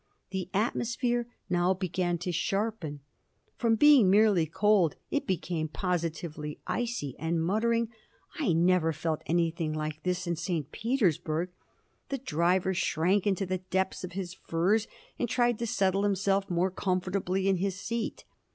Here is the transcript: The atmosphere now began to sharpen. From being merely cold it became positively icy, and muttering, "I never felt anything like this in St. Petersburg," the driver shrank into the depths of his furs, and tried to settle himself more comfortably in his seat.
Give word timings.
The 0.31 0.49
atmosphere 0.51 1.27
now 1.47 1.75
began 1.75 2.17
to 2.25 2.31
sharpen. 2.31 3.01
From 3.55 3.75
being 3.75 4.09
merely 4.09 4.47
cold 4.47 4.95
it 5.11 5.27
became 5.27 5.67
positively 5.67 6.59
icy, 6.65 7.15
and 7.19 7.39
muttering, 7.39 7.89
"I 8.39 8.51
never 8.53 8.93
felt 8.93 9.21
anything 9.27 9.73
like 9.73 10.01
this 10.01 10.25
in 10.25 10.37
St. 10.37 10.71
Petersburg," 10.71 11.51
the 12.09 12.17
driver 12.17 12.73
shrank 12.73 13.27
into 13.27 13.45
the 13.45 13.59
depths 13.59 14.03
of 14.03 14.13
his 14.13 14.33
furs, 14.33 14.87
and 15.19 15.29
tried 15.29 15.59
to 15.59 15.67
settle 15.67 16.01
himself 16.01 16.49
more 16.49 16.71
comfortably 16.71 17.47
in 17.47 17.57
his 17.57 17.79
seat. 17.79 18.25